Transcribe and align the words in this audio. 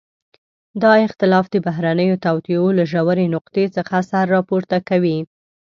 دا 0.81 0.93
اختلاف 1.07 1.45
د 1.51 1.55
بهرنيو 1.65 2.21
توطئو 2.25 2.65
له 2.77 2.83
ژورې 2.91 3.25
نقطې 3.35 3.65
څخه 3.75 3.95
سر 4.09 4.25
راپورته 4.35 4.77
کوي. 4.89 5.17